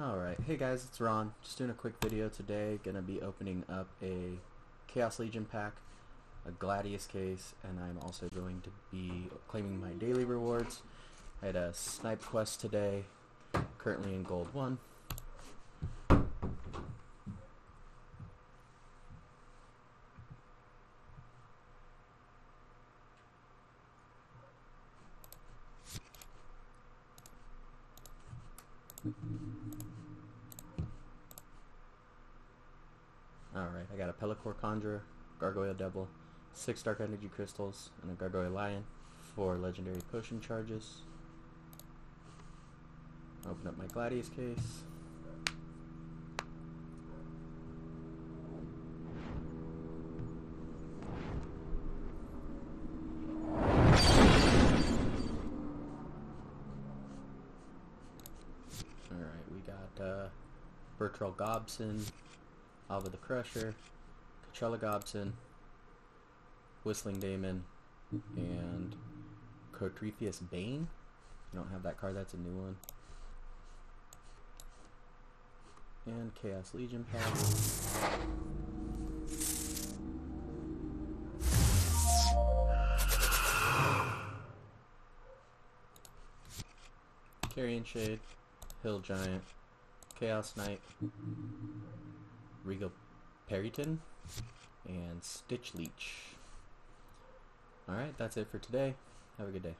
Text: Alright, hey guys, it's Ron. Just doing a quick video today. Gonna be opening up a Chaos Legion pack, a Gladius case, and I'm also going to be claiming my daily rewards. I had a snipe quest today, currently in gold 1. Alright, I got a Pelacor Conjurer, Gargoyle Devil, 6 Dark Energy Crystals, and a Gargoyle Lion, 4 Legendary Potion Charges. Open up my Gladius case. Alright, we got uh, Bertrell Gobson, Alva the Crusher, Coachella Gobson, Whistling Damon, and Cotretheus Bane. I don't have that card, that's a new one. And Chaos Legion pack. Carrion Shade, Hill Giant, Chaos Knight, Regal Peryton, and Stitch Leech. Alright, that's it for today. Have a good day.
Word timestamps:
Alright, 0.00 0.38
hey 0.46 0.56
guys, 0.56 0.86
it's 0.88 1.02
Ron. 1.02 1.34
Just 1.42 1.58
doing 1.58 1.68
a 1.68 1.74
quick 1.74 1.92
video 2.00 2.30
today. 2.30 2.80
Gonna 2.82 3.02
be 3.02 3.20
opening 3.20 3.62
up 3.68 3.88
a 4.02 4.38
Chaos 4.86 5.18
Legion 5.18 5.44
pack, 5.44 5.74
a 6.48 6.50
Gladius 6.50 7.06
case, 7.06 7.52
and 7.62 7.78
I'm 7.78 7.98
also 7.98 8.26
going 8.34 8.62
to 8.62 8.70
be 8.90 9.28
claiming 9.48 9.78
my 9.78 9.90
daily 9.90 10.24
rewards. 10.24 10.80
I 11.42 11.46
had 11.46 11.56
a 11.56 11.74
snipe 11.74 12.24
quest 12.24 12.58
today, 12.58 13.04
currently 13.76 14.14
in 14.14 14.22
gold 14.22 14.48
1. 14.54 14.78
Alright, 33.54 33.84
I 33.92 33.96
got 33.98 34.08
a 34.08 34.14
Pelacor 34.14 34.58
Conjurer, 34.58 35.02
Gargoyle 35.38 35.74
Devil, 35.74 36.08
6 36.54 36.82
Dark 36.82 37.02
Energy 37.02 37.28
Crystals, 37.28 37.90
and 38.00 38.10
a 38.10 38.14
Gargoyle 38.14 38.50
Lion, 38.50 38.84
4 39.36 39.58
Legendary 39.58 40.00
Potion 40.10 40.40
Charges. 40.40 41.02
Open 43.46 43.66
up 43.66 43.76
my 43.76 43.84
Gladius 43.86 44.30
case. 44.30 44.84
Alright, 59.10 59.44
we 59.52 59.60
got 59.66 60.02
uh, 60.02 60.28
Bertrell 60.98 61.36
Gobson, 61.36 62.02
Alva 62.92 63.08
the 63.08 63.16
Crusher, 63.16 63.74
Coachella 64.54 64.78
Gobson, 64.78 65.32
Whistling 66.84 67.20
Damon, 67.20 67.64
and 68.36 68.94
Cotretheus 69.72 70.42
Bane. 70.50 70.88
I 71.50 71.56
don't 71.56 71.70
have 71.70 71.82
that 71.84 71.98
card, 71.98 72.16
that's 72.16 72.34
a 72.34 72.36
new 72.36 72.54
one. 72.54 72.76
And 76.04 76.34
Chaos 76.34 76.74
Legion 76.74 77.06
pack. 77.10 77.22
Carrion 87.54 87.84
Shade, 87.84 88.20
Hill 88.82 88.98
Giant, 88.98 89.44
Chaos 90.20 90.54
Knight, 90.58 90.80
Regal 92.64 92.92
Peryton, 93.48 94.00
and 94.86 95.22
Stitch 95.22 95.74
Leech. 95.74 96.34
Alright, 97.88 98.16
that's 98.16 98.36
it 98.36 98.48
for 98.50 98.58
today. 98.58 98.94
Have 99.38 99.48
a 99.48 99.50
good 99.50 99.62
day. 99.62 99.74